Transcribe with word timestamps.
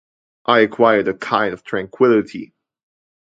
I 0.47 0.61
acquired 0.61 1.07
a 1.09 1.13
kind 1.13 1.53
of 1.53 1.63
tranquillity. 1.63 2.55